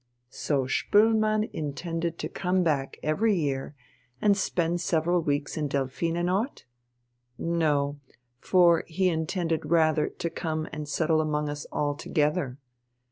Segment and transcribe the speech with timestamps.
[0.31, 3.75] So Spoelmann intended to come back every year
[4.19, 6.63] and spend several weeks in Delphinenort?
[7.37, 7.99] No.
[8.39, 12.57] For he intended rather to come and settle among us altogether.